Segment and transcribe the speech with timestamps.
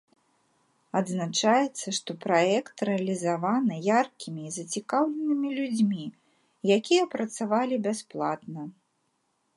[0.99, 6.05] Адзначаецца, што праект рэалізаваны яркімі і зацікаўленымі людзьмі,
[6.77, 8.61] якія працавалі бясплатна.